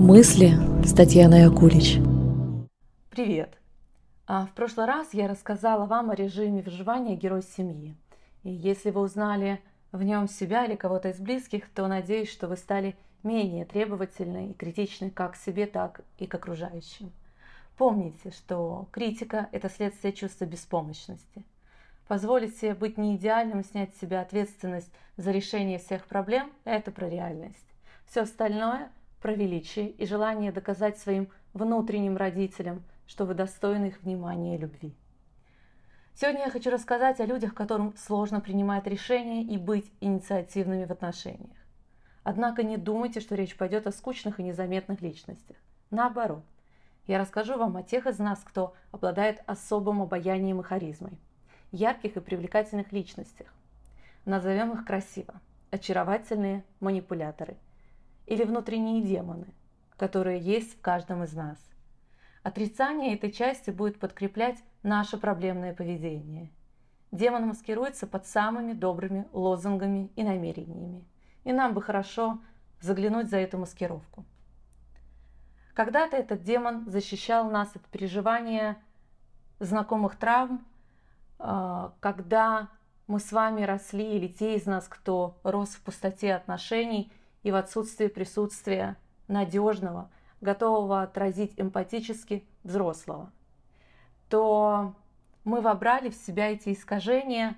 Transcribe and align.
Мысли 0.00 0.52
с 0.84 0.94
Татьяной 0.94 1.46
Акулич. 1.46 1.96
Привет! 3.10 3.58
А, 4.28 4.46
в 4.46 4.52
прошлый 4.52 4.86
раз 4.86 5.12
я 5.12 5.26
рассказала 5.26 5.86
вам 5.86 6.10
о 6.10 6.14
режиме 6.14 6.62
выживания 6.62 7.16
герой 7.16 7.42
семьи. 7.42 7.96
И 8.44 8.50
если 8.50 8.90
вы 8.92 9.00
узнали 9.00 9.60
в 9.90 10.00
нем 10.04 10.28
себя 10.28 10.66
или 10.66 10.76
кого-то 10.76 11.08
из 11.08 11.18
близких, 11.18 11.68
то 11.70 11.88
надеюсь, 11.88 12.30
что 12.30 12.46
вы 12.46 12.56
стали 12.56 12.94
менее 13.24 13.64
требовательны 13.64 14.50
и 14.50 14.54
критичны 14.54 15.10
как 15.10 15.32
к 15.32 15.36
себе, 15.36 15.66
так 15.66 16.02
и 16.18 16.28
к 16.28 16.34
окружающим. 16.36 17.10
Помните, 17.76 18.30
что 18.30 18.86
критика– 18.92 19.48
это 19.52 19.68
следствие 19.68 20.12
чувства 20.12 20.44
беспомощности. 20.44 21.44
Позволить 22.06 22.56
себе 22.56 22.74
быть 22.74 22.98
не 22.98 23.16
идеальным, 23.16 23.64
снять 23.64 23.96
с 23.96 24.00
себя 24.00 24.20
ответственность 24.20 24.92
за 25.16 25.32
решение 25.32 25.80
всех 25.80 26.06
проблем– 26.06 26.52
это 26.64 26.92
про 26.92 27.08
реальность. 27.08 27.66
Все 28.06 28.20
остальное– 28.20 28.92
про 29.20 29.34
величие 29.34 29.90
и 29.90 30.06
желание 30.06 30.52
доказать 30.52 30.98
своим 30.98 31.28
внутренним 31.52 32.16
родителям, 32.16 32.82
что 33.06 33.24
вы 33.24 33.34
достойны 33.34 33.86
их 33.86 34.02
внимания 34.02 34.56
и 34.56 34.58
любви. 34.58 34.94
Сегодня 36.14 36.46
я 36.46 36.50
хочу 36.50 36.70
рассказать 36.70 37.20
о 37.20 37.26
людях, 37.26 37.54
которым 37.54 37.96
сложно 37.96 38.40
принимать 38.40 38.86
решения 38.86 39.42
и 39.42 39.56
быть 39.56 39.90
инициативными 40.00 40.84
в 40.84 40.90
отношениях. 40.90 41.56
Однако 42.24 42.62
не 42.62 42.76
думайте, 42.76 43.20
что 43.20 43.36
речь 43.36 43.56
пойдет 43.56 43.86
о 43.86 43.92
скучных 43.92 44.40
и 44.40 44.42
незаметных 44.42 45.00
личностях. 45.00 45.56
Наоборот, 45.90 46.44
я 47.06 47.18
расскажу 47.18 47.56
вам 47.56 47.76
о 47.76 47.82
тех 47.82 48.06
из 48.06 48.18
нас, 48.18 48.40
кто 48.44 48.74
обладает 48.90 49.42
особым 49.46 50.02
обаянием 50.02 50.60
и 50.60 50.64
харизмой, 50.64 51.18
ярких 51.70 52.16
и 52.16 52.20
привлекательных 52.20 52.92
личностях. 52.92 53.46
Назовем 54.26 54.72
их 54.72 54.84
красиво. 54.84 55.40
Очаровательные 55.70 56.64
манипуляторы. 56.80 57.56
Или 58.28 58.44
внутренние 58.44 59.02
демоны, 59.02 59.46
которые 59.96 60.38
есть 60.38 60.74
в 60.76 60.80
каждом 60.82 61.24
из 61.24 61.32
нас. 61.32 61.58
Отрицание 62.42 63.14
этой 63.14 63.32
части 63.32 63.70
будет 63.70 63.98
подкреплять 63.98 64.62
наше 64.82 65.16
проблемное 65.16 65.74
поведение. 65.74 66.50
Демон 67.10 67.46
маскируется 67.46 68.06
под 68.06 68.26
самыми 68.26 68.74
добрыми 68.74 69.26
лозунгами 69.32 70.10
и 70.14 70.22
намерениями. 70.22 71.06
И 71.44 71.54
нам 71.54 71.72
бы 71.72 71.80
хорошо 71.80 72.38
заглянуть 72.82 73.30
за 73.30 73.38
эту 73.38 73.56
маскировку. 73.56 74.26
Когда-то 75.72 76.18
этот 76.18 76.42
демон 76.42 76.84
защищал 76.86 77.50
нас 77.50 77.74
от 77.74 77.82
переживания 77.86 78.76
знакомых 79.58 80.16
травм, 80.16 80.66
а, 81.38 81.94
когда 82.00 82.68
мы 83.06 83.20
с 83.20 83.32
вами 83.32 83.62
росли, 83.62 84.16
или 84.18 84.28
те 84.28 84.56
из 84.56 84.66
нас, 84.66 84.86
кто 84.86 85.38
рос 85.44 85.70
в 85.70 85.80
пустоте 85.80 86.34
отношений 86.34 87.10
и 87.42 87.50
в 87.50 87.54
отсутствии 87.56 88.08
присутствия 88.08 88.96
надежного, 89.26 90.10
готового 90.40 91.02
отразить 91.02 91.52
эмпатически 91.56 92.46
взрослого, 92.62 93.32
то 94.28 94.94
мы 95.44 95.60
вобрали 95.60 96.10
в 96.10 96.14
себя 96.14 96.50
эти 96.50 96.72
искажения 96.72 97.56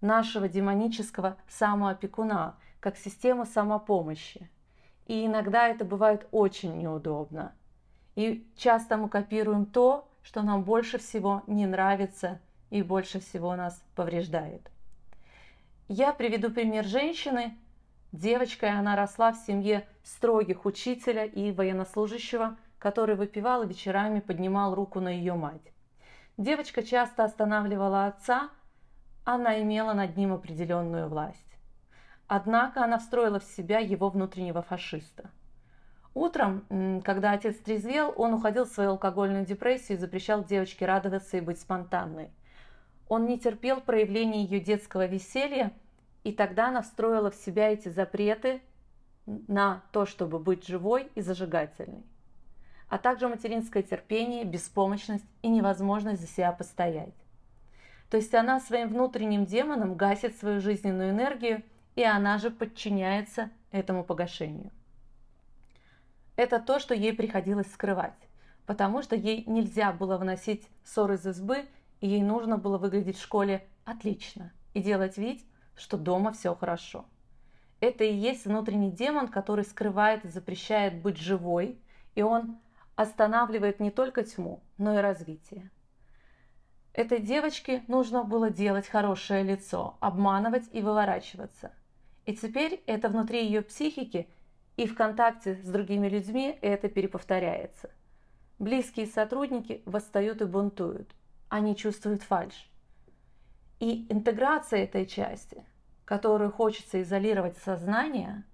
нашего 0.00 0.48
демонического 0.48 1.36
самоопекуна, 1.48 2.56
как 2.80 2.96
систему 2.96 3.46
самопомощи. 3.46 4.50
И 5.06 5.26
иногда 5.26 5.68
это 5.68 5.84
бывает 5.84 6.26
очень 6.30 6.76
неудобно. 6.76 7.54
И 8.14 8.46
часто 8.56 8.96
мы 8.96 9.08
копируем 9.08 9.66
то, 9.66 10.08
что 10.22 10.42
нам 10.42 10.62
больше 10.62 10.98
всего 10.98 11.42
не 11.46 11.66
нравится 11.66 12.40
и 12.70 12.82
больше 12.82 13.20
всего 13.20 13.54
нас 13.56 13.82
повреждает. 13.94 14.70
Я 15.88 16.12
приведу 16.12 16.50
пример 16.50 16.84
женщины. 16.84 17.58
Девочкой 18.14 18.70
она 18.70 18.94
росла 18.94 19.32
в 19.32 19.38
семье 19.38 19.88
строгих 20.04 20.66
учителя 20.66 21.24
и 21.24 21.50
военнослужащего, 21.50 22.56
который 22.78 23.16
выпивал 23.16 23.64
и 23.64 23.66
вечерами 23.66 24.20
поднимал 24.20 24.76
руку 24.76 25.00
на 25.00 25.08
ее 25.08 25.34
мать. 25.34 25.72
Девочка 26.36 26.84
часто 26.84 27.24
останавливала 27.24 28.06
отца, 28.06 28.50
она 29.24 29.60
имела 29.60 29.94
над 29.94 30.16
ним 30.16 30.32
определенную 30.32 31.08
власть. 31.08 31.58
Однако 32.28 32.84
она 32.84 33.00
встроила 33.00 33.40
в 33.40 33.44
себя 33.44 33.80
его 33.80 34.08
внутреннего 34.10 34.62
фашиста. 34.62 35.32
Утром, 36.14 37.02
когда 37.04 37.32
отец 37.32 37.56
трезвел, 37.56 38.14
он 38.16 38.34
уходил 38.34 38.64
в 38.64 38.68
свою 38.68 38.90
алкогольную 38.90 39.44
депрессию 39.44 39.98
и 39.98 40.00
запрещал 40.00 40.44
девочке 40.44 40.86
радоваться 40.86 41.36
и 41.36 41.40
быть 41.40 41.60
спонтанной. 41.60 42.30
Он 43.08 43.26
не 43.26 43.40
терпел 43.40 43.80
проявления 43.80 44.44
ее 44.44 44.60
детского 44.60 45.06
веселья, 45.06 45.72
и 46.24 46.32
тогда 46.32 46.68
она 46.68 46.82
встроила 46.82 47.30
в 47.30 47.36
себя 47.36 47.70
эти 47.70 47.88
запреты 47.88 48.62
на 49.26 49.82
то, 49.92 50.06
чтобы 50.06 50.38
быть 50.38 50.66
живой 50.66 51.08
и 51.14 51.20
зажигательной, 51.20 52.04
а 52.88 52.98
также 52.98 53.28
материнское 53.28 53.82
терпение, 53.82 54.44
беспомощность 54.44 55.24
и 55.42 55.48
невозможность 55.48 56.20
за 56.20 56.26
себя 56.26 56.52
постоять. 56.52 57.14
То 58.10 58.16
есть 58.16 58.34
она 58.34 58.60
своим 58.60 58.88
внутренним 58.88 59.46
демоном 59.46 59.94
гасит 59.94 60.36
свою 60.36 60.60
жизненную 60.60 61.10
энергию, 61.10 61.62
и 61.94 62.02
она 62.02 62.38
же 62.38 62.50
подчиняется 62.50 63.50
этому 63.70 64.04
погашению. 64.04 64.70
Это 66.36 66.58
то, 66.58 66.78
что 66.80 66.94
ей 66.94 67.12
приходилось 67.12 67.72
скрывать, 67.72 68.28
потому 68.66 69.02
что 69.02 69.14
ей 69.14 69.44
нельзя 69.46 69.92
было 69.92 70.18
выносить 70.18 70.68
ссор 70.82 71.12
из 71.12 71.26
избы 71.26 71.66
и 72.00 72.08
ей 72.08 72.22
нужно 72.22 72.58
было 72.58 72.76
выглядеть 72.76 73.18
в 73.18 73.22
школе 73.22 73.66
отлично 73.84 74.52
и 74.74 74.82
делать 74.82 75.16
вид, 75.16 75.42
что 75.76 75.96
дома 75.96 76.32
все 76.32 76.54
хорошо. 76.54 77.04
Это 77.80 78.04
и 78.04 78.14
есть 78.14 78.46
внутренний 78.46 78.90
демон, 78.90 79.28
который 79.28 79.64
скрывает 79.64 80.24
и 80.24 80.28
запрещает 80.28 81.00
быть 81.02 81.18
живой, 81.18 81.78
и 82.14 82.22
он 82.22 82.58
останавливает 82.96 83.80
не 83.80 83.90
только 83.90 84.22
тьму, 84.22 84.62
но 84.78 84.98
и 84.98 85.02
развитие. 85.02 85.70
Этой 86.92 87.20
девочке 87.20 87.82
нужно 87.88 88.22
было 88.22 88.50
делать 88.50 88.86
хорошее 88.86 89.42
лицо, 89.42 89.96
обманывать 90.00 90.68
и 90.72 90.80
выворачиваться. 90.80 91.72
И 92.24 92.36
теперь 92.36 92.82
это 92.86 93.08
внутри 93.08 93.44
ее 93.44 93.62
психики 93.62 94.28
и 94.76 94.86
в 94.86 94.94
контакте 94.94 95.56
с 95.62 95.66
другими 95.66 96.08
людьми 96.08 96.56
это 96.62 96.88
переповторяется. 96.88 97.90
Близкие 98.58 99.06
сотрудники 99.06 99.82
восстают 99.84 100.40
и 100.40 100.44
бунтуют– 100.44 101.10
они 101.54 101.76
чувствуют 101.76 102.24
фальш. 102.24 102.68
И 103.80 104.06
интеграция 104.10 104.84
этой 104.84 105.06
части, 105.06 105.64
которую 106.04 106.52
хочется 106.52 107.02
изолировать 107.02 107.56
сознание, 107.58 108.44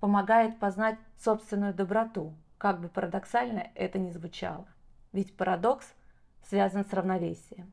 помогает 0.00 0.58
познать 0.58 0.98
собственную 1.18 1.74
доброту, 1.74 2.34
как 2.58 2.80
бы 2.80 2.88
парадоксально 2.88 3.70
это 3.74 3.98
ни 3.98 4.10
звучало. 4.10 4.66
Ведь 5.12 5.36
парадокс 5.36 5.86
связан 6.48 6.84
с 6.84 6.92
равновесием. 6.92 7.72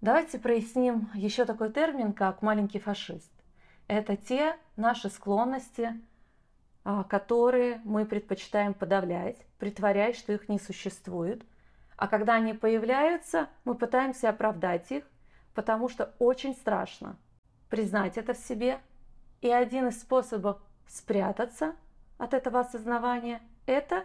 Давайте 0.00 0.38
проясним 0.38 1.10
еще 1.14 1.44
такой 1.44 1.72
термин, 1.72 2.12
как 2.12 2.42
маленький 2.42 2.78
фашист. 2.78 3.32
Это 3.88 4.16
те 4.16 4.56
наши 4.76 5.08
склонности, 5.08 6.00
а, 6.84 7.04
которые 7.04 7.80
мы 7.84 8.04
предпочитаем 8.04 8.74
подавлять, 8.74 9.38
притворяясь, 9.58 10.18
что 10.18 10.32
их 10.32 10.48
не 10.48 10.58
существует– 10.58 11.42
а 11.96 12.08
когда 12.08 12.34
они 12.34 12.54
появляются, 12.54 13.48
мы 13.64 13.74
пытаемся 13.74 14.30
оправдать 14.30 14.90
их, 14.90 15.04
потому 15.54 15.88
что 15.88 16.14
очень 16.18 16.54
страшно 16.54 17.16
признать 17.70 18.18
это 18.18 18.34
в 18.34 18.38
себе. 18.38 18.80
И 19.40 19.50
один 19.50 19.88
из 19.88 20.00
способов 20.00 20.60
спрятаться 20.86 21.74
от 22.18 22.34
этого 22.34 22.60
осознавания– 22.60 23.40
это 23.66 24.04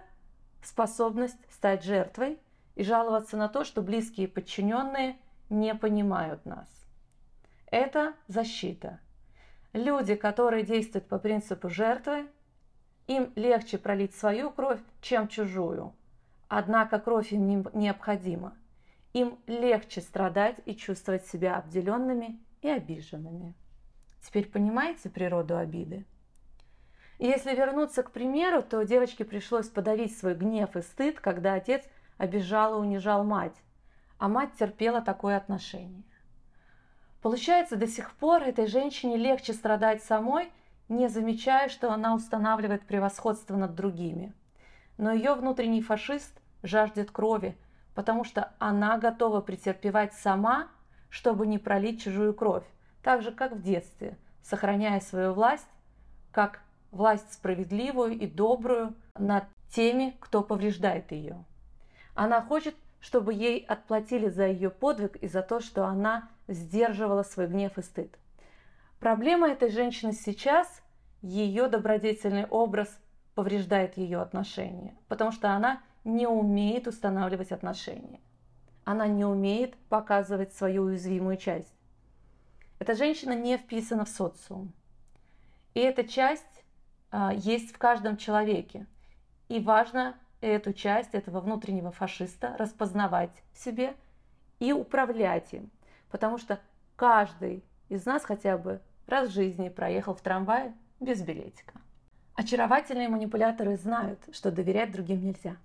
способность 0.64 1.38
стать 1.52 1.84
жертвой 1.84 2.40
и 2.76 2.84
жаловаться 2.84 3.38
на 3.38 3.48
то, 3.48 3.64
что 3.64 3.82
близкие 3.82 4.28
подчиненные 4.28 5.18
не 5.50 5.74
понимают 5.76 6.46
нас. 6.46 6.68
Это 7.68 8.14
защита. 8.28 9.00
Люди, 9.74 10.16
которые 10.16 10.64
действуют 10.64 11.08
по 11.08 11.20
принципу 11.20 11.70
жертвы, 11.70 12.28
им 13.08 13.32
легче 13.36 13.78
пролить 13.78 14.16
свою 14.16 14.52
кровь, 14.52 14.79
чем 15.02 15.28
чужую– 15.28 15.94
Однако 16.50 17.00
кровь 17.00 17.32
им 17.32 17.47
не 17.47 17.64
необходима. 17.73 18.58
Им 19.14 19.40
легче 19.47 20.02
страдать 20.02 20.58
и 20.66 20.76
чувствовать 20.76 21.26
себя 21.26 21.58
обделенными 21.58 22.40
и 22.61 22.70
обиженными. 22.70 23.56
Теперь 24.22 24.50
понимаете 24.50 25.09
природу 25.09 25.58
обиды? 25.58 26.06
если 27.20 27.53
вернуться 27.53 28.02
к 28.02 28.11
примеру, 28.11 28.64
то 28.64 28.84
девочке 28.84 29.26
пришлось 29.26 29.67
подавить 29.67 30.17
свой 30.17 30.35
гнев 30.35 30.76
и 30.78 30.82
стыд, 30.82 31.20
когда 31.20 31.56
отец 31.56 31.84
обижал 32.17 32.76
и 32.76 32.88
унижал 32.88 33.26
мать, 33.26 33.61
а 34.17 34.29
мать 34.29 34.52
терпела 34.58 35.02
такое 35.02 35.35
отношение. 35.35 36.03
Получается, 37.22 37.76
до 37.76 37.88
сих 37.88 38.14
пор 38.14 38.44
этой 38.44 38.67
женщине 38.67 39.17
легче 39.17 39.52
страдать 39.52 40.02
самой, 40.02 40.50
не 40.88 41.09
замечая, 41.09 41.67
что 41.67 41.91
она 41.91 42.16
устанавливает 42.16 42.88
превосходство 42.88 43.58
над 43.58 43.76
другими. 43.76 44.34
Но 44.97 45.11
ее 45.11 45.34
внутренний 45.34 45.82
фашист 45.82 46.41
жаждет 46.64 47.11
крови, 47.11 47.58
потому 47.99 48.23
что 48.23 48.53
она 48.59 48.97
готова 48.97 49.41
претерпевать 49.41 50.13
сама, 50.13 50.69
чтобы 51.09 51.46
не 51.46 51.57
пролить 51.57 52.01
чужую 52.01 52.34
кровь, 52.34 52.63
так 53.03 53.22
же, 53.22 53.34
как 53.34 53.51
в 53.51 53.61
детстве, 53.61 54.17
сохраняя 54.41 55.01
свою 55.01 55.34
власть, 55.34 55.67
как 56.31 56.61
власть 56.91 57.34
справедливую 57.34 58.17
и 58.17 58.25
добрую 58.25 58.93
над 59.17 59.43
теми, 59.69 60.16
кто 60.22 60.43
повреждает 60.43 61.11
ее. 61.11 61.43
Она 62.16 62.41
хочет, 62.41 62.73
чтобы 63.01 63.34
ей 63.34 63.66
отплатили 63.66 64.29
за 64.29 64.47
ее 64.47 64.69
подвиг 64.69 65.17
и 65.17 65.28
за 65.28 65.41
то, 65.41 65.59
что 65.59 65.85
она 65.85 66.29
сдерживала 66.47 67.23
свой 67.23 67.47
гнев 67.47 67.78
и 67.78 67.81
стыд. 67.81 68.17
Проблема 69.01 69.49
этой 69.49 69.69
женщины 69.72 70.13
сейчас, 70.13 70.81
ее 71.22 71.67
добродетельный 71.67 72.46
образ 72.46 72.97
повреждает 73.35 73.97
ее 73.97 74.22
отношения, 74.22 74.96
потому 75.09 75.34
что 75.34 75.49
она 75.49 75.81
не 76.16 76.28
умеет 76.28 76.88
устанавливать 76.88 77.52
отношения. 77.52 78.20
Она 78.84 79.08
не 79.08 79.26
умеет 79.26 79.76
показывать 79.90 80.53
свою 80.53 80.84
уязвимую 80.84 81.38
часть. 81.38 81.73
Эта 82.79 82.96
женщина 82.96 83.34
не 83.34 83.58
вписана 83.58 84.06
в 84.06 84.09
социум. 84.09 84.73
И 85.73 85.79
эта 85.79 86.03
часть 86.03 86.64
а, 87.11 87.34
есть 87.34 87.73
в 87.73 87.78
каждом 87.78 88.17
человеке. 88.17 88.85
И 89.47 89.59
важно 89.59 90.16
эту 90.41 90.73
часть 90.73 91.14
этого 91.14 91.41
внутреннего 91.41 91.91
фашиста 91.91 92.56
распознавать 92.58 93.44
в 93.53 93.59
себе 93.59 93.96
и 94.59 94.72
управлять 94.72 95.53
им. 95.53 95.70
Потому 96.09 96.38
что 96.38 96.59
каждый 96.96 97.64
из 97.90 98.06
нас 98.06 98.23
хотя 98.23 98.58
бы 98.58 98.82
раз 99.08 99.29
в 99.29 99.34
жизни 99.34 99.70
проехал 99.70 100.14
в 100.14 100.22
трамвае 100.22 100.73
без 101.00 101.22
билетика. 101.22 101.79
Очаровательные 102.35 103.09
манипуляторы 103.09 103.76
знают, 103.76 104.20
что 104.32 104.52
доверять 104.52 104.91
другим 104.91 105.23
нельзя. 105.23 105.58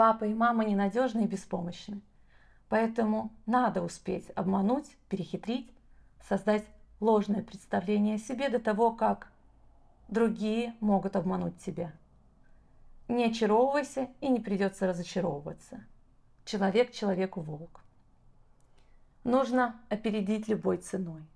Папа 0.00 0.24
и 0.24 0.32
мама 0.32 0.64
ненадежны 0.64 1.24
и 1.24 1.26
беспомощны. 1.26 2.00
Поэтому 2.70 3.30
надо 3.44 3.82
успеть 3.82 4.30
обмануть, 4.34 4.96
перехитрить, 5.10 5.70
создать 6.26 6.64
ложное 7.00 7.42
представление 7.42 8.14
о 8.14 8.18
себе 8.18 8.48
до 8.48 8.58
того, 8.58 8.92
как 8.92 9.30
другие 10.08 10.74
могут 10.80 11.16
обмануть 11.16 11.58
тебя. 11.58 11.92
Не 13.08 13.26
очаровывайся 13.26 14.08
и 14.22 14.30
не 14.30 14.40
придется 14.40 14.86
разочаровываться. 14.86 15.84
Человек 16.46 16.92
человеку 16.92 17.42
волк. 17.42 17.82
Нужно 19.22 19.78
опередить 19.90 20.48
любой 20.48 20.78
ценой. 20.78 21.26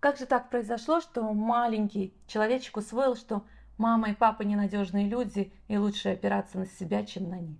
Как 0.00 0.16
же 0.16 0.24
так 0.24 0.48
произошло, 0.48 1.02
что 1.02 1.34
маленький 1.34 2.14
человечек 2.28 2.78
усвоил, 2.78 3.14
что 3.14 3.44
мама 3.78 4.10
и 4.10 4.14
папа 4.14 4.42
ненадежные 4.42 5.08
люди 5.08 5.52
и 5.68 5.76
лучше 5.76 6.10
опираться 6.10 6.58
на 6.58 6.66
себя, 6.66 7.04
чем 7.04 7.30
на 7.30 7.40
них? 7.40 7.58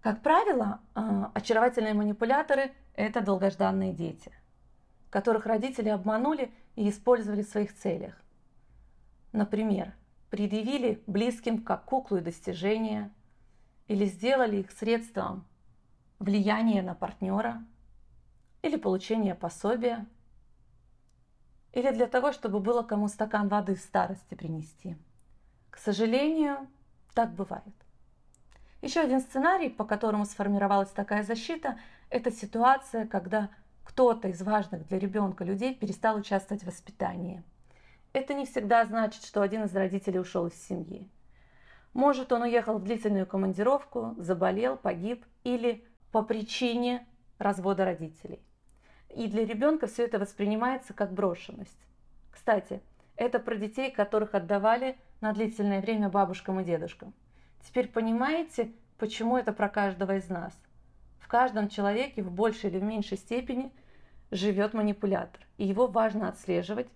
Как 0.00 0.22
правило, 0.22 0.80
а, 0.94 1.30
очаровательные 1.34 1.94
манипуляторы– 1.94 2.72
это 2.94 3.20
долгожданные 3.20 3.92
дети, 3.92 4.32
которых 5.10 5.46
родители 5.46 5.88
обманули 5.88 6.52
и 6.76 6.88
использовали 6.88 7.42
в 7.42 7.48
своих 7.48 7.74
целях. 7.74 8.20
Например, 9.32 9.94
предъявили 10.30 11.02
близким 11.06 11.62
как 11.62 11.84
куклу 11.84 12.18
и 12.18 12.22
достижения, 12.22 13.12
или 13.86 14.06
сделали 14.06 14.56
их 14.56 14.70
средством 14.70 15.46
влияния 16.18 16.82
на 16.82 16.94
партнера, 16.94 17.64
или 18.62 18.76
получения 18.76 19.34
пособия, 19.34 20.06
или 21.72 21.90
для 21.90 22.06
того, 22.06 22.32
чтобы 22.32 22.60
было 22.60 22.82
кому 22.82 23.08
стакан 23.08 23.48
воды 23.48 23.74
в 23.74 23.80
старости 23.80 24.34
принести. 24.34 24.96
К 25.72 25.78
сожалению, 25.78 26.68
так 27.14 27.34
бывает. 27.34 27.74
Еще 28.80 29.00
один 29.00 29.20
сценарий, 29.20 29.70
по 29.70 29.84
которому 29.84 30.24
сформировалась 30.24 30.90
такая 30.90 31.24
защита, 31.24 31.80
это 32.10 32.30
ситуация, 32.30 33.08
когда 33.08 33.50
кто-то 33.82 34.28
из 34.28 34.40
важных 34.42 34.86
для 34.86 35.00
ребенка 35.00 35.42
людей 35.42 35.74
перестал 35.74 36.16
участвовать 36.16 36.62
в 36.62 36.68
воспитании– 36.68 37.42
это 38.12 38.34
не 38.34 38.44
всегда 38.44 38.84
значит, 38.84 39.24
что 39.24 39.40
один 39.40 39.64
из 39.64 39.74
родителей 39.74 40.20
ушел 40.20 40.46
из 40.46 40.54
семьи. 40.54 41.08
Может, 41.94 42.32
он 42.32 42.42
уехал 42.42 42.78
в 42.78 42.84
длительную 42.84 43.26
командировку, 43.26 44.14
заболел, 44.18 44.76
погиб 44.76 45.24
или 45.44 45.84
по 46.10 46.22
причине 46.22 47.06
развода 47.38 47.84
родителей. 47.84 48.40
И 49.08 49.28
для 49.28 49.44
ребенка 49.44 49.86
все 49.86 50.04
это 50.04 50.18
воспринимается 50.18 50.94
как 50.94 51.12
брошенность. 51.12 51.78
Кстати, 52.30 52.80
это 53.16 53.38
про 53.38 53.56
детей, 53.56 53.90
которых 53.90 54.34
отдавали 54.34 54.96
на 55.22 55.32
длительное 55.32 55.80
время 55.80 56.10
бабушкам 56.10 56.60
и 56.60 56.64
дедушкам. 56.64 57.14
Теперь 57.64 57.88
понимаете, 57.88 58.72
почему 58.98 59.38
это 59.38 59.52
про 59.52 59.68
каждого 59.68 60.16
из 60.16 60.28
нас? 60.28 60.52
В 61.18 61.28
каждом 61.28 61.68
человеке 61.68 62.22
в 62.22 62.30
большей 62.30 62.68
или 62.68 62.78
в 62.78 62.82
меньшей 62.82 63.16
степени 63.16 63.72
живет 64.30 64.74
манипулятор, 64.74 65.40
и 65.56 65.66
его 65.66 65.86
важно 65.86 66.28
отслеживать 66.28 66.88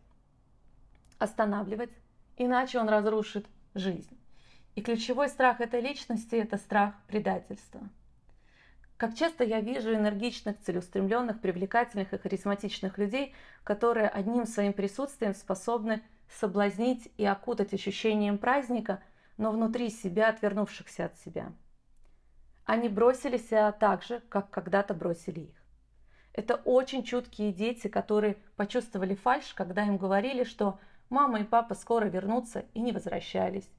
останавливать, 1.18 1.90
иначе 2.36 2.78
он 2.78 2.88
разрушит 2.88 3.46
жизнь. 3.74 4.18
И 4.74 4.82
ключевой 4.82 5.28
страх 5.28 5.60
этой 5.60 5.80
личности– 5.80 6.34
это 6.36 6.58
страх 6.58 6.94
предательства. 7.06 7.80
Как 8.96 9.14
часто 9.14 9.44
я 9.44 9.60
вижу 9.60 9.94
энергичных, 9.94 10.58
целеустремленных, 10.60 11.40
привлекательных 11.40 12.12
и 12.12 12.18
харизматичных 12.18 12.98
людей, 12.98 13.34
которые 13.64 14.08
одним 14.08 14.46
своим 14.46 14.72
присутствием 14.72 15.34
способны 15.34 16.02
соблазнить 16.30 17.12
и 17.16 17.24
окутать 17.24 17.72
ощущением 17.72 18.38
праздника, 18.38 19.02
но 19.36 19.50
внутри 19.50 19.90
себя 19.90 20.28
отвернувшихся 20.28 21.06
от 21.06 21.18
себя. 21.18 21.52
Они 22.64 22.88
бросили 22.88 23.38
себя 23.38 23.70
так 23.72 24.02
же, 24.02 24.20
как 24.28 24.50
когда-то 24.50 24.92
бросили 24.92 25.40
их. 25.40 25.62
Это 26.32 26.56
очень 26.56 27.02
чуткие 27.02 27.52
дети, 27.52 27.88
которые 27.88 28.36
почувствовали 28.56 29.14
фальш, 29.14 29.54
когда 29.54 29.84
им 29.86 29.96
говорили, 29.96 30.44
что 30.44 30.78
мама 31.08 31.40
и 31.40 31.44
папа 31.44 31.74
скоро 31.74 32.06
вернутся 32.06 32.66
и 32.74 32.80
не 32.80 32.92
возвращались. 32.92 33.70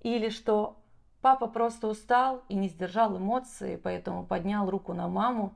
Или 0.00 0.30
что 0.30 0.82
папа 1.20 1.48
просто 1.48 1.88
устал 1.88 2.44
и 2.48 2.54
не 2.54 2.68
сдержал 2.68 3.18
эмоции, 3.18 3.76
поэтому 3.76 4.24
поднял 4.24 4.70
руку 4.70 4.94
на 4.94 5.08
маму. 5.08 5.54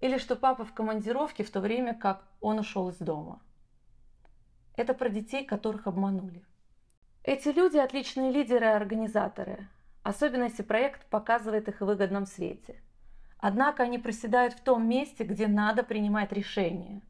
Или 0.00 0.18
что 0.18 0.34
папа 0.36 0.64
в 0.64 0.72
командировке 0.72 1.44
в 1.44 1.50
то 1.50 1.60
время, 1.60 1.94
как 1.94 2.24
он 2.40 2.58
ушел 2.58 2.88
из 2.88 2.98
дома. 2.98 3.40
Это 4.76 4.92
про 4.92 5.08
детей, 5.08 5.44
которых 5.44 5.86
обманули. 5.86 6.44
Эти 7.24 7.48
люди 7.48 7.78
отличные 7.78 8.30
лидеры 8.30 8.66
и 8.66 8.68
организаторы, 8.68 9.66
особенно 10.02 10.44
если 10.44 10.62
проект 10.62 11.06
показывает 11.06 11.68
их 11.68 11.80
в 11.80 11.86
выгодном 11.86 12.26
свете. 12.26 12.80
Однако 13.38 13.82
они 13.82 13.98
проседают 13.98 14.54
в 14.54 14.60
том 14.60 14.86
месте, 14.86 15.24
где 15.24 15.48
надо 15.48 15.82
принимать 15.82 16.30
решения. 16.32 17.00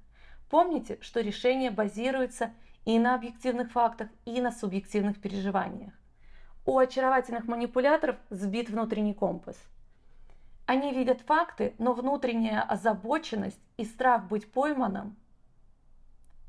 Помните, 0.49 0.99
что 1.01 1.21
решение 1.21 1.71
базируется 1.71 2.53
и 2.85 2.99
на 3.01 3.17
объективных 3.17 3.73
фактах, 3.73 4.09
и 4.25 4.41
на 4.41 4.53
субъективных 4.53 5.21
переживаниях. 5.21 5.93
У 6.65 6.79
очаровательных 6.79 7.47
манипуляторов 7.47 8.17
сбит 8.31 8.71
внутренний 8.71 9.15
компас. 9.15 9.57
Они 10.67 10.93
видят 10.93 11.21
факты, 11.23 11.75
но 11.79 11.93
внутренняя 11.93 12.63
озабоченность 12.63 13.61
и 13.77 13.85
страх 13.85 14.29
быть 14.29 14.51
пойманным 14.51 15.17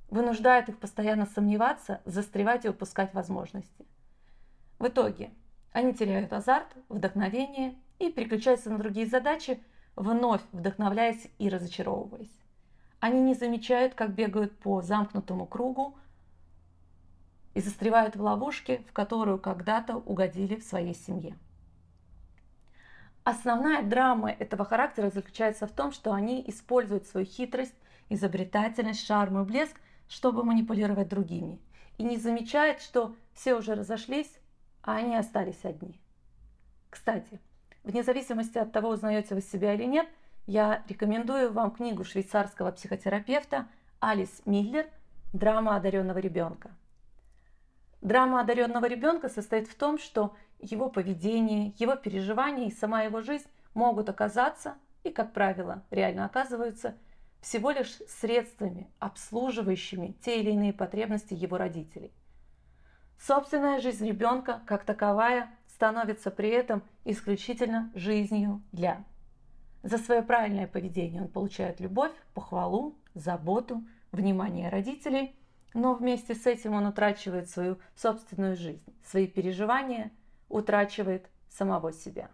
вынуждают 0.09 0.69
их 0.69 0.77
постоянно 0.77 1.25
сомневаться, 1.25 2.01
застревать 2.05 2.65
и 2.65 2.69
упускать 2.69 3.13
возможности. 3.13 3.85
В 4.79 4.87
итоге 4.87 5.31
они 5.71 5.93
теряют 5.93 6.33
азарт, 6.33 6.67
вдохновение 6.89 7.75
и 7.99 8.11
переключаются 8.11 8.69
на 8.69 8.77
другие 8.77 9.07
задачи, 9.07 9.61
вновь 9.95 10.41
вдохновляясь 10.51 11.27
и 11.39 11.49
разочаровываясь. 11.49 12.31
Они 12.99 13.19
не 13.21 13.33
замечают, 13.33 13.93
как 13.93 14.13
бегают 14.13 14.57
по 14.59 14.81
замкнутому 14.81 15.45
кругу, 15.45 15.97
и 17.53 17.59
застревают 17.59 18.15
в 18.15 18.21
ловушке, 18.21 18.83
в 18.87 18.93
которую 18.93 19.39
когда-то 19.39 19.97
угодили 19.97 20.57
в 20.57 20.63
своей 20.63 20.93
семье. 20.93 21.35
Основная 23.23 23.81
драма 23.81 24.29
этого 24.29 24.63
характера 24.63 25.09
заключается 25.09 25.65
в 25.65 25.71
том, 25.71 25.91
что 25.91 26.13
они 26.13 26.43
используют 26.47 27.07
свою 27.07 27.25
хитрость, 27.25 27.73
изобретательность, 28.09 29.05
шарм 29.05 29.41
и 29.41 29.43
блеск, 29.43 29.75
чтобы 30.07 30.43
манипулировать 30.43 31.09
другими. 31.09 31.59
И 31.97 32.03
не 32.03 32.17
замечают, 32.17 32.81
что 32.81 33.15
все 33.33 33.55
уже 33.55 33.75
разошлись, 33.75 34.31
а 34.81 34.95
они 34.97 35.15
остались 35.15 35.63
одни. 35.63 35.99
Кстати, 36.89 37.39
вне 37.83 38.03
зависимости 38.03 38.57
от 38.57 38.71
того, 38.71 38.89
узнаете 38.89 39.35
вы 39.35 39.41
себя 39.41 39.73
или 39.73 39.85
нет, 39.85 40.07
я 40.45 40.83
рекомендую 40.87 41.51
вам 41.51 41.71
книгу 41.71 42.03
швейцарского 42.03 42.71
психотерапевта 42.71 43.67
Алис 43.99 44.41
Миллер 44.45 44.87
«Драма 45.33 45.75
одаренного 45.75 46.19
ребенка». 46.19 46.71
Драма 48.01 48.41
одаренного 48.41 48.85
ребенка 48.85 49.27
состоит 49.27 49.67
в 49.67 49.75
том, 49.75 49.97
что 49.97 50.35
его 50.59 50.89
поведение, 50.89 51.73
его 51.77 51.95
переживания 51.95 52.67
и 52.67 52.71
сама 52.71 53.01
его 53.01 53.21
жизнь 53.21 53.47
могут 53.73 54.07
оказаться, 54.09 54.75
и, 55.03 55.09
как 55.09 55.33
правило, 55.33 55.83
реально 55.91 56.25
оказываются, 56.25 56.95
всего 57.41 57.71
лишь 57.71 57.97
средствами, 58.07 58.89
обслуживающими 58.99 60.15
те 60.21 60.39
или 60.39 60.51
иные 60.51 60.73
потребности 60.73 61.33
его 61.33 61.57
родителей. 61.57 62.11
Собственная 63.19 63.79
жизнь 63.79 64.07
ребенка, 64.07 64.61
как 64.65 64.83
таковая, 64.83 65.49
становится 65.67 66.31
при 66.31 66.49
этом 66.49 66.83
исключительно 67.05 67.91
жизнью 67.95 68.61
для. 68.71 69.03
За 69.83 69.97
свое 69.97 70.21
правильное 70.21 70.67
поведение 70.67 71.21
он 71.21 71.27
получает 71.27 71.79
любовь, 71.79 72.11
похвалу, 72.33 72.95
заботу, 73.13 73.83
внимание 74.11 74.69
родителей– 74.69 75.35
но 75.77 75.93
вместе 75.93 76.33
с 76.33 76.47
этим 76.47 76.73
он 76.73 76.87
утрачивает 76.87 77.49
свою 77.49 77.77
собственную 77.95 78.55
жизнь, 78.55 78.83
свои 79.03 79.27
переживания, 79.27 80.11
утрачивает 80.49 81.29
самого 81.49 81.93
себя. 81.93 82.31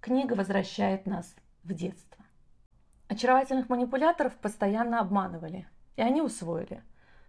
Книга 0.00 0.34
возвращает 0.34 1.06
нас 1.06 1.34
в 1.64 1.74
детство. 1.74 2.19
Очаровательных 3.10 3.68
манипуляторов 3.68 4.36
постоянно 4.36 5.00
обманывали, 5.00 5.66
и 5.96 6.00
они 6.00 6.22
усвоили, 6.22 6.80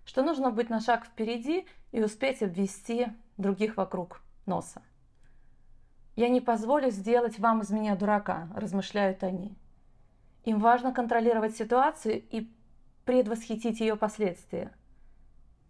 что 0.06 0.22
нужно 0.22 0.52
быть 0.52 0.70
на 0.70 0.80
шаг 0.80 1.06
впереди 1.06 1.66
и 1.92 2.04
успеть 2.04 2.44
обвести 2.44 3.08
других 3.38 3.78
вокруг 3.78 4.22
носа. 4.46 4.84
«Я 6.16 6.30
не 6.30 6.40
позволю 6.40 6.92
сделать 6.92 7.40
вам 7.40 7.62
из 7.62 7.72
меня 7.72 7.96
дурака»,– 7.96 8.48
размышляют 8.56 9.24
они. 9.24 9.58
Им 10.44 10.60
важно 10.60 10.94
контролировать 10.94 11.56
ситуацию 11.56 12.22
и 12.30 12.48
предвосхитить 13.04 13.80
ее 13.80 13.96
последствия. 13.96 14.72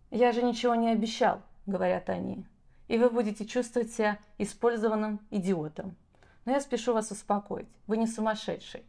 «Я 0.10 0.34
же 0.34 0.44
ничего 0.44 0.76
не 0.76 0.90
обещал»,– 0.90 1.42
говорят 1.66 2.10
они,– 2.10 2.46
«и 2.90 2.98
вы 2.98 3.10
будете 3.10 3.46
чувствовать 3.46 3.94
себя 3.94 4.20
использованным 4.38 5.22
идиотом. 5.30 5.96
Но 6.44 6.52
я 6.52 6.60
спешу 6.60 6.94
вас 6.94 7.12
успокоить, 7.12 7.70
вы 7.88 7.96
не 7.96 8.08
сумасшедший. 8.08 8.84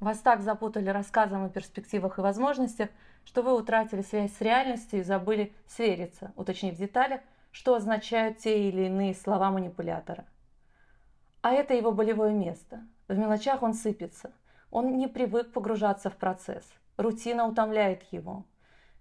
Вас 0.00 0.18
так 0.20 0.42
запутали 0.42 0.90
рассказом 0.90 1.44
о 1.44 1.48
перспективах 1.48 2.18
и 2.18 2.22
возможностях, 2.22 2.88
что 3.24 3.42
вы 3.42 3.54
утратили 3.54 4.02
связь 4.02 4.32
с 4.32 4.40
реальностью 4.40 5.00
и 5.00 5.02
забыли 5.02 5.52
свериться, 5.66 6.32
уточнив 6.36 6.74
в 6.74 6.78
деталях, 6.78 7.20
что 7.50 7.74
означают 7.74 8.38
те 8.38 8.68
или 8.68 8.86
иные 8.86 9.14
слова 9.14 9.50
манипулятора. 9.50 10.24
А 11.42 11.52
это 11.52 11.74
его 11.74 11.90
болевое 11.92 12.32
место. 12.32 12.86
В 13.08 13.18
мелочах 13.18 13.62
он 13.62 13.74
сыпется. 13.74 14.32
Он 14.70 14.96
не 14.96 15.08
привык 15.08 15.52
погружаться 15.52 16.10
в 16.10 16.16
процесс. 16.16 16.64
Рутина 16.96 17.46
утомляет 17.46 18.02
его. 18.12 18.44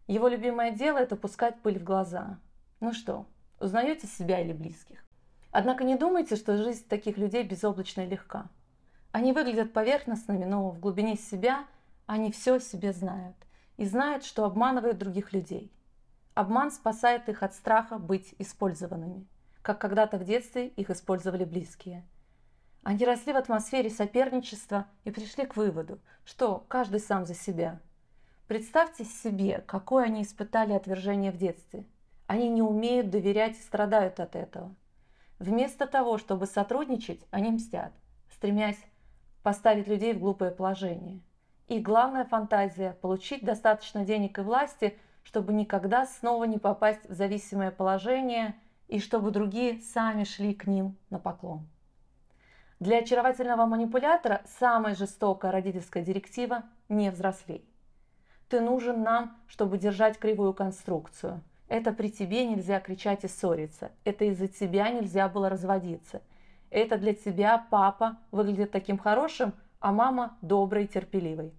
Его 0.07 0.27
любимое 0.27 0.71
дело– 0.71 0.97
это 0.99 1.15
пускать 1.15 1.61
пыль 1.61 1.79
в 1.79 1.83
глаза. 1.83 2.39
Ну 2.79 2.93
что, 2.93 3.25
узнаете 3.59 4.07
себя 4.07 4.39
или 4.39 4.53
близких? 4.53 5.03
Однако 5.51 5.83
не 5.83 5.95
думайте, 5.95 6.35
что 6.35 6.57
жизнь 6.57 6.87
таких 6.87 7.17
людей 7.17 7.43
безоблачно 7.43 8.05
легка. 8.05 8.47
Они 9.17 9.33
выглядят 9.33 9.73
поверхностными, 9.73 10.45
но 10.45 10.69
в 10.69 10.79
глубине 10.79 11.17
себя 11.17 11.65
они 12.05 12.31
все 12.31 12.57
о 12.57 12.59
себе 12.59 12.93
знают 12.93 13.35
и 13.75 13.83
знают, 13.83 14.23
что 14.23 14.45
обманывают 14.45 14.99
других 14.99 15.33
людей. 15.33 15.71
Обман 16.35 16.69
спасает 16.69 17.27
их 17.27 17.41
от 17.41 17.55
страха 17.55 17.97
быть 17.97 18.35
использованными, 18.37 19.25
как 19.63 19.81
когда-то 19.81 20.19
в 20.19 20.23
детстве 20.23 20.67
их 20.67 20.91
использовали 20.91 21.45
близкие. 21.45 22.05
Они 22.83 23.03
росли 23.05 23.33
в 23.33 23.37
атмосфере 23.37 23.89
соперничества 23.89 24.85
и 25.03 25.09
пришли 25.09 25.47
к 25.47 25.57
выводу, 25.57 25.97
что 26.23 26.63
каждый 26.67 26.99
сам 26.99 27.25
за 27.25 27.33
себя. 27.33 27.79
Представьте 28.47 29.03
себе, 29.03 29.63
какое 29.65 30.05
они 30.05 30.21
испытали 30.21 30.73
отвержение 30.73 31.31
в 31.31 31.37
детстве. 31.37 31.87
Они 32.27 32.49
не 32.49 32.61
умеют 32.61 33.09
доверять 33.09 33.57
и 33.57 33.63
страдают 33.63 34.19
от 34.19 34.35
этого. 34.35 34.75
Вместо 35.39 35.87
того, 35.87 36.19
чтобы 36.19 36.45
сотрудничать, 36.45 37.25
они 37.31 37.49
мстят, 37.49 37.93
стремясь 38.29 38.77
поставить 39.47 39.87
людей 39.87 40.13
в 40.13 40.19
глупое 40.19 40.51
положение. 40.51 41.21
И 41.69 41.79
главная 41.79 42.25
фантазия– 42.25 42.97
получить 43.01 43.45
достаточно 43.45 44.03
денег 44.03 44.39
и 44.39 44.41
власти– 44.41 44.97
чтобы 45.23 45.51
никогда 45.51 46.05
снова 46.05 46.45
не 46.45 46.57
попасть 46.57 47.09
в 47.09 47.13
зависимое 47.13 47.71
положение 47.71 48.55
и 48.87 48.99
чтобы 48.99 49.31
другие 49.31 49.81
сами 49.81 50.25
шли 50.25 50.53
к 50.53 50.67
ним 50.67 50.97
на 51.09 51.19
поклон. 51.19 51.67
Для 52.79 52.99
очаровательного 52.99 53.65
манипулятора 53.65 54.41
самая 54.59 54.95
жестокая 54.95 55.51
родительская 55.51 56.03
директива– 56.03 56.63
не 56.89 57.09
взрослей. 57.09 57.65
Ты 58.49 58.59
нужен 58.59 59.01
нам, 59.01 59.37
чтобы 59.47 59.77
держать 59.77 60.17
кривую 60.17 60.53
конструкцию. 60.53 61.41
Это 61.69 61.91
при 61.91 62.09
тебе 62.09 62.45
нельзя 62.45 62.79
кричать 62.79 63.25
и 63.25 63.27
ссориться. 63.27 63.91
Это 64.05 64.25
из-за 64.25 64.47
тебя 64.47 64.89
нельзя 64.89 65.27
было 65.27 65.49
разводиться. 65.49 66.21
Это 66.69 66.97
для 66.97 67.13
тебя 67.13 67.65
папа 67.69 68.17
выглядит 68.31 68.71
таким 68.71 68.97
хорошим, 68.97 69.53
а 69.79 69.91
мама 69.91 70.37
доброй 70.41 70.85
и 70.85 70.87
терпеливой. 70.87 71.53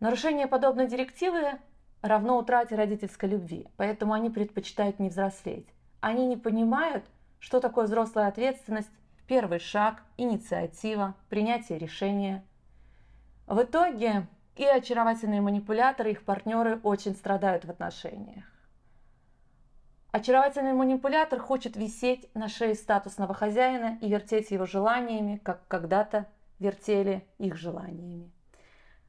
Нарушение 0.00 0.46
подобной 0.46 0.86
директивы 0.86 1.58
равно 2.02 2.38
утрате 2.38 2.74
родительской 2.74 3.28
любви, 3.28 3.66
поэтому 3.76 4.12
они 4.12 4.30
предпочитают 4.30 4.98
не 4.98 5.08
взрослеть. 5.08 5.66
Они 6.00 6.26
не 6.26 6.36
понимают, 6.36 7.04
что 7.38 7.60
такое 7.60 7.86
взрослая 7.86 8.28
ответственность, 8.28 8.90
первый 9.26 9.58
шаг, 9.58 10.02
инициатива, 10.16 11.14
принятие 11.28 11.78
решения. 11.78 12.44
В 13.46 13.62
итоге 13.62 14.26
и 14.56 14.64
очаровательные 14.64 15.40
манипуляторы, 15.40 16.12
их 16.12 16.22
партнеры 16.22 16.78
очень 16.82 17.14
страдают 17.14 17.64
в 17.64 17.70
отношениях. 17.70 18.44
Очаровательный 20.14 20.74
манипулятор 20.74 21.40
хочет 21.40 21.74
висеть 21.74 22.32
на 22.34 22.48
шее 22.48 22.76
статусного 22.76 23.34
хозяина 23.34 23.98
и 24.00 24.08
вертеть 24.08 24.52
его 24.52 24.64
желаниями, 24.64 25.40
как 25.42 25.66
когда-то 25.66 26.26
вертели 26.60 27.26
их 27.38 27.56
желаниями. 27.56 28.30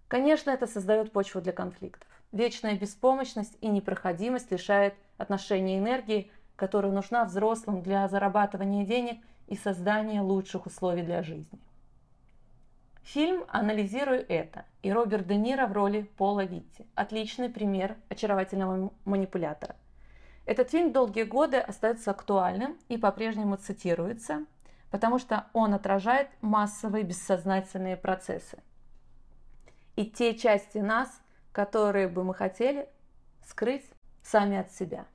Конечно, 0.08 0.50
это 0.50 0.66
создает 0.66 1.12
почву 1.12 1.42
для 1.42 1.52
конфликтов. 1.52 2.10
Вечная 2.32 2.76
беспомощность 2.76 3.56
и 3.62 3.68
непроходимость 3.68 4.50
лишает 4.50 4.96
отношения 5.20 5.78
энергии, 5.78 6.32
которая 6.56 6.92
нужна 6.92 7.24
взрослым 7.26 7.84
для 7.84 8.08
зарабатывания 8.08 8.84
денег 8.84 9.24
и 9.46 9.56
создания 9.56 10.22
лучших 10.22 10.66
условий 10.66 11.04
для 11.04 11.22
жизни. 11.22 11.60
Фильм 13.04 13.46
«Анализирую 13.50 14.26
это» 14.28 14.66
и 14.82 14.92
Роберт 14.92 15.28
Де 15.28 15.36
Ниро 15.36 15.68
в 15.68 15.74
роли 15.74 16.10
Пола 16.18 16.46
Витти. 16.46 16.88
Отличный 16.96 17.50
пример 17.50 17.96
очаровательного 18.10 18.92
манипулятора. 19.06 19.76
Этот 20.46 20.70
фильм 20.70 20.92
долгие 20.92 21.24
годы 21.24 21.58
остается 21.58 22.12
актуальным 22.12 22.78
и 22.88 22.98
по-прежнему 22.98 23.58
цитируется, 23.58 24.46
потому 24.92 25.18
что 25.18 25.48
он 25.54 25.74
отражает 25.74 26.30
массовые 26.42 27.04
бессознательные 27.04 27.98
процессы. 27.98 28.60
И 29.96 30.06
те 30.06 30.38
части 30.38 30.78
нас, 30.78 31.10
которые 31.52 32.08
бы 32.08 32.24
мы 32.24 32.34
хотели 32.36 32.88
скрыть 33.48 33.86
сами 34.22 34.58
от 34.58 34.72
себя. 34.72 35.06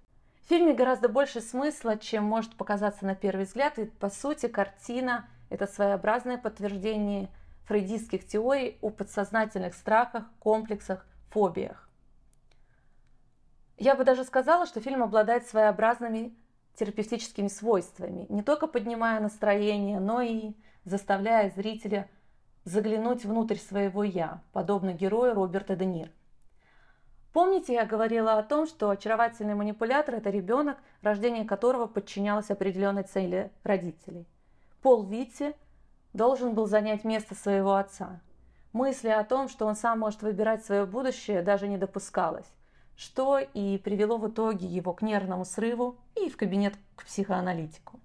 В 0.44 0.48
фильме 0.48 0.74
гораздо 0.74 1.08
больше 1.08 1.40
смысла, 1.40 1.96
чем 1.96 2.24
может 2.24 2.56
показаться 2.56 3.04
на 3.04 3.14
первый 3.14 3.44
взгляд, 3.44 3.78
и 3.78 3.84
по 3.84 4.10
сути 4.10 4.48
картина– 4.48 5.28
это 5.50 5.66
своеобразное 5.66 6.38
подтверждение 6.38 7.28
фрейдистских 7.66 8.26
теорий 8.26 8.78
о 8.80 8.90
подсознательных 8.90 9.74
страхах, 9.74 10.24
комплексах, 10.40 11.06
фобиях. 11.28 11.89
Я 13.80 13.94
бы 13.94 14.04
даже 14.04 14.24
сказала, 14.24 14.66
что 14.66 14.82
фильм 14.82 15.02
обладает 15.02 15.46
своеобразными 15.46 16.36
терапевтическими 16.74 17.48
свойствами, 17.48 18.26
не 18.28 18.42
только 18.42 18.66
поднимая 18.66 19.20
настроение, 19.20 20.00
но 20.00 20.20
и 20.20 20.52
заставляя 20.84 21.48
зрителя 21.48 22.06
заглянуть 22.64 23.24
внутрь 23.24 23.56
своего 23.56 24.04
«я», 24.04 24.42
подобно 24.52 24.92
герою 24.92 25.32
Роберта 25.32 25.76
Де 25.76 25.86
Ниро. 25.86 26.10
Помните, 27.32 27.72
я 27.72 27.86
говорила 27.86 28.36
о 28.36 28.42
том, 28.42 28.66
что 28.66 28.90
очаровательный 28.90 29.54
манипулятор– 29.54 30.14
это 30.16 30.28
ребенок, 30.28 30.76
рождение 31.00 31.46
которого 31.46 31.86
подчинялось 31.86 32.50
определенной 32.50 33.04
цели 33.04 33.50
родителей. 33.62 34.26
Пол 34.82 35.04
Витти 35.04 35.54
должен 36.12 36.52
был 36.52 36.66
занять 36.66 37.04
место 37.04 37.34
своего 37.34 37.76
отца. 37.76 38.20
Мысли 38.74 39.08
о 39.08 39.24
том, 39.24 39.48
что 39.48 39.64
он 39.64 39.74
сам 39.74 40.00
может 40.00 40.20
выбирать 40.20 40.66
свое 40.66 40.84
будущее, 40.84 41.40
даже 41.40 41.66
не 41.66 41.78
допускалось, 41.78 42.52
что 43.00 43.38
и 43.38 43.78
привело 43.78 44.18
в 44.18 44.28
итоге 44.28 44.66
его 44.66 44.92
к 44.92 45.00
нервному 45.00 45.46
срыву 45.46 45.96
и 46.14 46.28
в 46.28 46.36
кабинет 46.36 46.74
к 46.96 47.06
психоаналитику. 47.06 47.98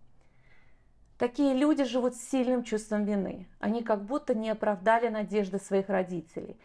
Такие 1.18 1.54
люди 1.54 1.84
живут 1.84 2.16
с 2.16 2.30
сильным 2.30 2.64
чувством 2.64 3.04
вины. 3.04 3.46
Они 3.60 3.84
как 3.84 4.06
будто 4.06 4.34
не 4.34 4.50
оправдали 4.50 5.10
надежды 5.10 5.60
своих 5.60 5.90
родителей 5.90 6.58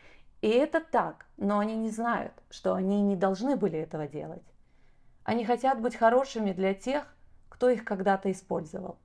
и 0.42 0.48
это 0.48 0.80
так, 0.80 1.26
но 1.36 1.58
они 1.58 1.76
не 1.76 1.90
знают, 1.90 2.32
что 2.50 2.74
они 2.74 3.02
не 3.02 3.16
должны 3.16 3.56
были 3.56 3.78
этого 3.78 4.06
делать. 4.06 4.44
Они 5.24 5.44
хотят 5.44 5.80
быть 5.80 5.96
хорошими 5.96 6.52
для 6.52 6.72
тех, 6.72 7.04
кто 7.48 7.68
их 7.68 7.84
когда-то 7.84 8.30
использовал. 8.30 8.96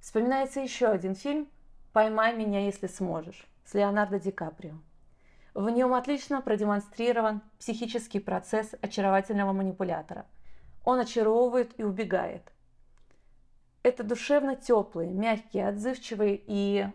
Вспоминается 0.00 0.60
еще 0.60 0.86
один 0.86 1.14
фильм 1.14 1.48
«Поймай 1.92 2.34
меня, 2.34 2.64
если 2.64 2.86
сможешь» 2.86 3.46
с 3.64 3.74
Леонардо 3.74 4.20
Ди 4.20 4.30
Каприо. 4.30 4.74
В 5.54 5.68
нем 5.70 5.94
отлично 5.94 6.42
продемонстрирован 6.42 7.42
психический 7.58 8.20
процесс 8.20 8.74
очаровательного 8.82 9.52
манипулятора. 9.52 10.26
Он 10.84 10.98
очаровывает 10.98 11.78
и 11.78 11.84
убегает. 11.84 12.52
Это 13.82 14.02
душевно 14.02 14.56
теплые, 14.56 15.10
мягкие, 15.12 15.68
отзывчивые 15.68 16.42
и 16.46 16.86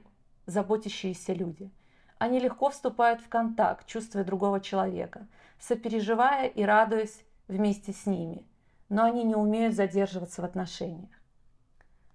заботящиеся 0.45 1.33
люди– 1.33 1.71
они 2.19 2.39
легко 2.39 2.69
вступают 2.69 3.21
в 3.21 3.29
контакт, 3.29 3.87
чувствуя 3.87 4.25
другого 4.25 4.59
человека, 4.59 5.25
сопереживая 5.57 6.47
и 6.47 6.63
радуясь 6.63 7.23
вместе 7.47 7.93
с 7.93 8.05
ними, 8.05 8.45
но 8.89 9.05
они 9.05 9.23
не 9.23 9.35
умеют 9.35 9.73
задерживаться 9.73 10.41
в 10.41 10.45
отношениях. 10.45 11.09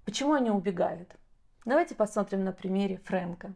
Почему 0.05 0.35
они 0.35 0.51
убегают? 0.51 1.17
Давайте 1.65 1.95
посмотрим 1.95 2.45
на 2.45 2.53
примере 2.53 2.99
Фрэнка. 2.99 3.55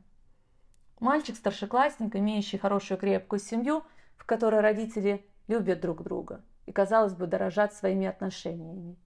Мальчик-старшеклассник, 1.00 2.16
имеющий 2.16 2.58
хорошую 2.58 2.98
крепкую 2.98 3.40
семью, 3.40 3.84
в 4.16 4.24
которой 4.24 4.60
родители 4.60 5.24
любят 5.46 5.80
друг 5.80 6.02
друга 6.02 6.42
и, 6.66 6.72
казалось 6.72 7.14
бы, 7.14 7.26
дорожат 7.26 7.72
своими 7.72 8.06
отношениями. 8.06 8.96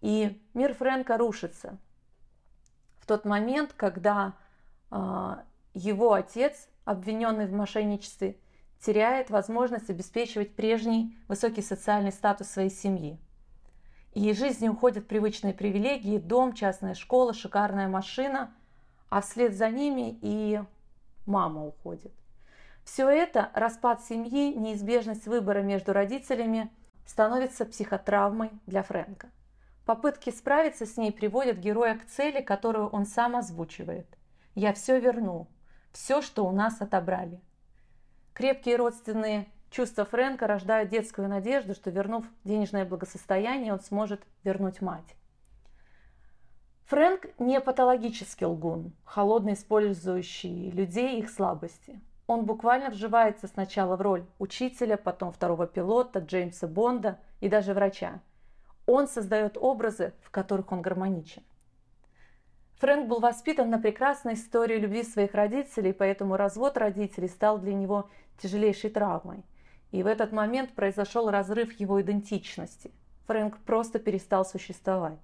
И 0.00 0.40
мир 0.54 0.74
Фрэнка 0.74 1.18
рушится 1.18 1.78
в 2.98 3.06
тот 3.06 3.24
момент, 3.24 3.72
когда 3.76 4.34
э, 4.90 5.36
его 5.74 6.12
отец, 6.12 6.68
обвиненный 6.84 7.46
в 7.46 7.52
мошенничестве, 7.52 8.36
теряет 8.80 9.30
возможность 9.30 9.90
обеспечивать 9.90 10.54
прежний 10.54 11.16
высокий 11.28 11.62
социальный 11.62 12.12
статус 12.12 12.48
своей 12.48 12.70
семьи. 12.70 13.18
И 14.14 14.30
из 14.30 14.38
жизни 14.38 14.68
уходят 14.68 15.06
привычные 15.06 15.54
привилегии, 15.54 16.18
дом, 16.18 16.52
частная 16.52 16.94
школа, 16.94 17.32
шикарная 17.34 17.88
машина, 17.88 18.52
а 19.08 19.20
вслед 19.20 19.54
за 19.54 19.70
ними 19.70 20.18
и 20.20 20.60
мама 21.26 21.64
уходит. 21.64 22.12
Все 22.84 23.08
это, 23.08 23.50
распад 23.54 24.02
семьи, 24.02 24.54
неизбежность 24.54 25.26
выбора 25.26 25.62
между 25.62 25.92
родителями, 25.92 26.70
становится 27.04 27.66
психотравмой 27.66 28.50
для 28.66 28.82
Фрэнка. 28.82 29.28
Попытки 29.84 30.30
справиться 30.30 30.86
с 30.86 30.96
ней 30.96 31.12
приводят 31.12 31.58
героя 31.58 31.96
к 31.96 32.06
цели, 32.06 32.40
которую 32.42 32.88
он 32.88 33.06
сам 33.06 33.36
озвучивает. 33.36 34.06
«Я 34.54 34.72
все 34.72 34.98
верну, 34.98 35.48
все, 35.92 36.22
что 36.22 36.46
у 36.46 36.52
нас 36.52 36.80
отобрали». 36.80 37.40
Крепкие 38.34 38.76
родственные 38.76 39.46
чувства 39.70 40.04
Фрэнка 40.04 40.46
рождают 40.46 40.90
детскую 40.90 41.28
надежду, 41.28 41.74
что 41.74 41.90
вернув 41.90 42.24
денежное 42.44 42.84
благосостояние, 42.84 43.72
он 43.72 43.80
сможет 43.80 44.22
вернуть 44.44 44.80
мать. 44.80 45.16
Фрэнк 46.86 47.26
не 47.40 47.60
патологический 47.60 48.46
лгун, 48.46 48.92
холодно 49.04 49.54
использующий 49.54 50.70
людей 50.70 51.16
и 51.16 51.18
их 51.18 51.30
слабости. 51.30 52.00
Он 52.28 52.44
буквально 52.44 52.90
вживается 52.90 53.48
сначала 53.48 53.96
в 53.96 54.02
роль 54.02 54.24
учителя, 54.38 54.96
потом 54.96 55.32
второго 55.32 55.66
пилота, 55.66 56.20
Джеймса 56.20 56.68
Бонда 56.68 57.18
и 57.40 57.48
даже 57.48 57.74
врача. 57.74 58.20
Он 58.86 59.08
создает 59.08 59.56
образы, 59.56 60.12
в 60.22 60.30
которых 60.30 60.70
он 60.70 60.80
гармоничен. 60.80 61.42
Фрэнк 62.78 63.08
был 63.08 63.18
воспитан 63.18 63.68
на 63.68 63.78
прекрасной 63.78 64.34
истории 64.34 64.78
любви 64.78 65.02
своих 65.02 65.34
родителей, 65.34 65.92
поэтому 65.92 66.36
развод 66.36 66.76
родителей 66.76 67.28
стал 67.28 67.58
для 67.58 67.74
него 67.74 68.08
тяжелейшей 68.40 68.90
травмой. 68.90 69.42
И 69.90 70.04
в 70.04 70.06
этот 70.06 70.30
момент 70.30 70.72
произошел 70.74 71.30
разрыв 71.30 71.80
его 71.80 72.00
идентичности. 72.00 72.92
Фрэнк 73.26 73.58
просто 73.58 73.98
перестал 73.98 74.44
существовать. 74.44 75.18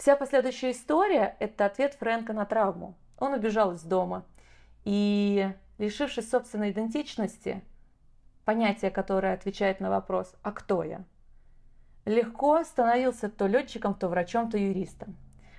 Вся 0.00 0.16
последующая 0.16 0.72
история– 0.72 1.36
это 1.38 1.66
ответ 1.66 1.94
Фрэнка 1.94 2.32
на 2.32 2.44
травму. 2.44 2.96
Он 3.18 3.34
убежал 3.34 3.74
из 3.74 3.82
дома– 3.82 4.24
и 4.84 5.52
лишившись 5.78 6.30
собственной 6.30 6.70
идентичности, 6.70 7.62
понятие, 8.44 8.90
которое 8.90 9.34
отвечает 9.34 9.80
на 9.80 9.90
вопрос 9.90 10.34
«А 10.42 10.52
кто 10.52 10.82
я?», 10.82 11.04
легко 12.04 12.62
становился 12.64 13.28
то 13.28 13.46
летчиком, 13.46 13.94
то 13.94 14.08
врачом, 14.08 14.50
то 14.50 14.56
юристом. 14.56 15.16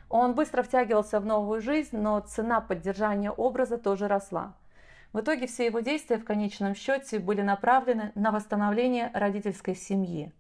Он 0.10 0.34
быстро 0.34 0.64
втягивался 0.64 1.20
в 1.20 1.26
новую 1.26 1.62
жизнь, 1.62 1.98
но 1.98 2.20
цена 2.20 2.60
поддержания 2.60 3.32
образа 3.32 3.78
тоже 3.78 4.08
росла. 4.08 4.56
В 5.14 5.22
итоге 5.22 5.48
все 5.48 5.66
его 5.66 5.80
действия 5.80 6.18
в 6.18 6.26
конечном 6.26 6.76
счете 6.76 7.20
были 7.20 7.42
направлены 7.42 8.12
на 8.16 8.32
восстановление 8.32 9.12
родительской 9.14 9.76
семьи. 9.76 10.34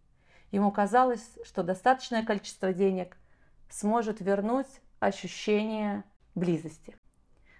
Ему 0.51 0.71
казалось, 0.71 1.37
что 1.45 1.63
достаточное 1.63 2.25
количество 2.25 2.73
денег 2.73 3.15
сможет 3.71 4.21
вернуть 4.21 4.67
ощущение 4.99 6.03
близости. 6.35 6.95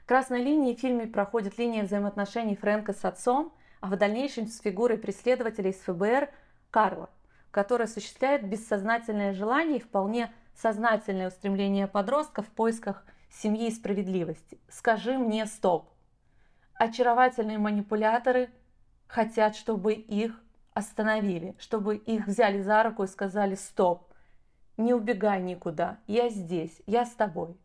Красной 0.06 0.44
линией 0.44 0.76
в 0.76 0.80
фильме 0.80 1.08
проходит 1.08 1.58
линия 1.58 1.84
взаимоотношений 1.84 2.56
Фрэнка 2.56 2.94
с 2.94 3.06
отцом, 3.06 3.54
а 3.80 3.88
в 3.88 3.98
дальнейшем 3.98 4.48
с 4.48 4.60
фигурой 4.60 4.98
преследователя 4.98 5.72
из 5.72 5.78
ФБР 5.78 6.30
Карла, 6.70 7.10
который 7.50 7.86
осуществляет 7.86 8.48
бессознательное 8.48 9.34
желание 9.34 9.78
и 9.78 9.82
вполне 9.82 10.32
сознательное 10.54 11.30
устремление 11.30 11.88
подростка 11.88 12.42
в 12.42 12.48
поисках 12.48 13.06
семьи 13.30 13.68
и 13.68 13.72
справедливости. 13.72 14.60
Скажи 14.70 15.18
мне 15.18 15.46
стоп. 15.46 15.90
Очаровательные 16.74 17.58
манипуляторы 17.58 18.50
хотят, 19.08 19.56
чтобы 19.56 19.94
их 19.94 20.40
остановили, 20.74 21.56
чтобы 21.60 21.96
их 21.96 22.28
взяли 22.28 22.62
за 22.62 22.84
руку 22.84 23.04
и 23.04 23.08
сказали 23.08 23.56
стоп, 23.56 24.11
не 24.78 24.94
убегай 24.94 25.42
никуда, 25.42 26.00
я 26.08 26.30
здесь, 26.30 26.82
я 26.86 27.06
с 27.06 27.12
тобой. 27.12 27.56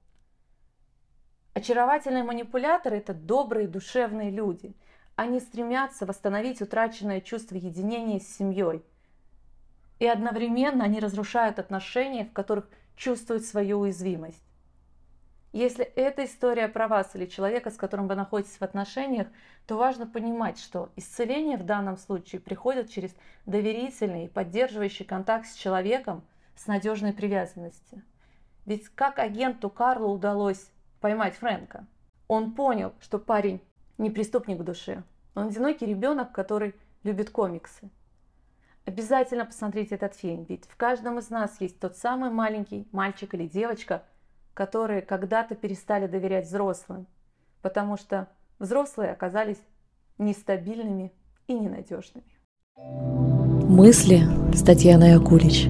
Очаровательные 1.55 2.23
манипуляторы– 2.23 2.97
это 2.99 3.14
добрые, 3.14 3.66
душевные 3.66 4.31
люди. 4.31 4.75
Они 5.14 5.40
стремятся 5.40 6.05
восстановить 6.05 6.61
утраченное 6.61 7.23
чувство 7.23 7.57
единения 7.57 8.21
с 8.21 8.29
семьей. 8.29 8.85
И 9.99 10.07
одновременно 10.07 10.85
они 10.85 11.01
разрушают 11.01 11.59
отношения, 11.59 12.27
в 12.27 12.33
которых 12.35 12.69
чувствуют 12.95 13.45
свою 13.45 13.81
уязвимость. 13.81 14.42
Если 15.53 15.87
эта 15.87 16.27
история 16.27 16.69
про 16.69 16.87
вас 16.87 17.16
или 17.16 17.25
человека, 17.25 17.71
с 17.71 17.77
которым 17.77 18.09
вы 18.09 18.14
находитесь 18.14 18.59
в 18.59 18.62
отношениях, 18.62 19.27
то 19.66 19.79
важно 19.79 20.07
понимать, 20.07 20.59
что 20.59 20.90
исцеление 20.97 21.57
в 21.57 21.64
данном 21.64 21.97
случае 21.97 22.42
приходит 22.42 22.90
через 22.90 23.16
доверительный 23.47 24.27
и 24.27 24.29
поддерживающий 24.29 25.07
контакт 25.07 25.47
с 25.47 25.55
человеком 25.55 26.23
с 26.57 26.66
надежной 26.66 27.12
привязанностью. 27.12 28.03
Ведь 28.64 28.88
как 28.88 29.19
агенту 29.19 29.71
Карлу 29.71 30.12
удалось 30.12 30.71
поймать 31.01 31.37
Фрэнка. 31.37 31.87
Он 32.27 32.53
понял, 32.53 32.92
что 33.01 33.19
парень 33.19 33.61
не 33.99 34.11
преступник 34.11 34.59
в 34.59 34.64
душе. 34.64 35.05
Он 35.35 35.49
одинокий 35.49 35.87
ребенок, 35.87 36.33
который 36.33 36.75
любит 37.05 37.31
комиксы. 37.31 37.90
Обязательно 38.85 39.45
посмотрите 39.45 39.95
этот 39.97 40.14
фильм, 40.14 40.45
ведь 40.49 40.64
в 40.64 40.77
каждом 40.77 41.19
из 41.19 41.31
нас 41.31 41.61
есть 41.61 41.79
тот 41.79 41.97
самый 41.97 42.31
маленький 42.31 42.88
мальчик 42.92 43.35
или 43.35 43.47
девочка, 43.47 44.03
которые 44.55 45.03
когда-то 45.03 45.55
перестали 45.55 46.07
доверять 46.07 46.47
взрослым, 46.47 47.07
потому 47.62 47.97
что 47.97 48.29
взрослые 48.59 49.12
оказались 49.12 49.61
нестабильными 50.19 51.12
и 51.47 51.55
ненадежными. 51.55 52.27
Мысли 53.69 54.21
с 54.55 54.62
Татьяной 54.62 55.16
Акулич. 55.16 55.69